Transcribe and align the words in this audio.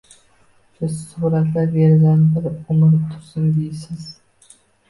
Shu 0.77 0.87
suvratlar 0.93 1.69
derazamda 1.75 2.43
bir 2.47 2.57
umr 2.77 2.99
tursin 3.13 3.47
deysiz 3.59 4.11